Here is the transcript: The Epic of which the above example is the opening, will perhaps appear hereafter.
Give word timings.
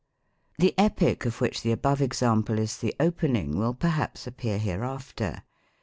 The 0.57 0.73
Epic 0.79 1.27
of 1.27 1.39
which 1.41 1.61
the 1.61 1.71
above 1.71 2.01
example 2.01 2.57
is 2.57 2.75
the 2.77 2.95
opening, 2.99 3.55
will 3.59 3.75
perhaps 3.75 4.25
appear 4.25 4.57
hereafter. 4.57 5.43